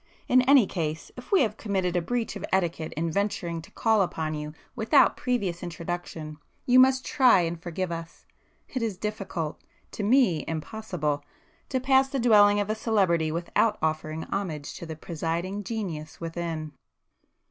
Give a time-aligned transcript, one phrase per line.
[0.27, 4.01] In any case if we have committed a breach of etiquette in venturing to call
[4.01, 8.25] upon you without previous introduction, you must try and forgive us!
[8.69, 14.87] It is difficult,—to me impossible,—to pass the dwelling of a celebrity without offering homage to
[14.87, 16.71] the presiding genius within."